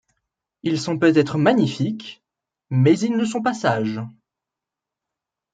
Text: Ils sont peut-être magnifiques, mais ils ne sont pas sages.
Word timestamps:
Ils 0.63 0.81
sont 0.81 0.97
peut-être 0.97 1.37
magnifiques, 1.37 2.23
mais 2.71 2.97
ils 2.97 3.15
ne 3.15 3.23
sont 3.23 3.43
pas 3.43 3.53
sages. 3.53 4.01